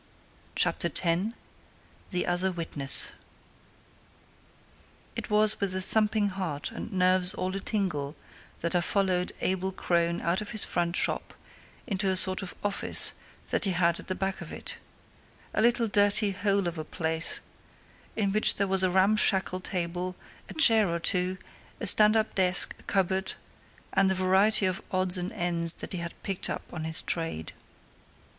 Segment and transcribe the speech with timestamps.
[0.55, 1.21] CHAPTER X
[2.09, 3.11] THE OTHER WITNESS
[5.15, 8.15] It was with a thumping heart and nerves all a tingle
[8.61, 11.35] that I followed Abel Crone out of his front shop
[11.85, 13.13] into a sort of office
[13.51, 14.77] that he had at the back of it
[15.53, 17.39] a little, dirty hole of a place,
[18.15, 20.15] in which there was a ramshackle table,
[20.49, 21.37] a chair or two,
[21.79, 23.35] a stand up desk, a cupboard,
[23.93, 27.53] and a variety of odds and ends that he had picked up in his trade.